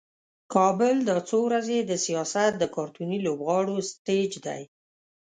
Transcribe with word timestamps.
کابل 0.53 0.95
دا 1.09 1.17
څو 1.29 1.37
ورځې 1.47 1.77
د 1.81 1.91
سیاست 2.05 2.51
د 2.57 2.63
کارتوني 2.75 3.17
لوبغاړو 3.25 3.75
سټیج 3.91 4.31
دی. 4.45 4.61